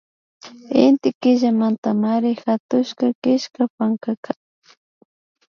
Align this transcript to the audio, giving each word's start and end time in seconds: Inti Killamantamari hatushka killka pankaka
Inti 0.83 1.09
Killamantamari 1.21 2.31
hatushka 2.43 3.05
killka 3.21 3.63
pankaka 3.75 4.31